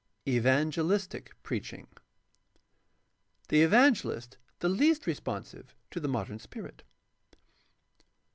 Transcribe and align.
6. 0.25 0.33
EVANGELISTIC 0.35 1.35
PREACmNG 1.43 1.85
The 3.49 3.61
evangelist 3.61 4.39
the 4.57 4.67
least 4.67 5.05
responsive 5.05 5.75
to 5.91 5.99
the 5.99 6.07
modern 6.07 6.39
spirit. 6.39 6.81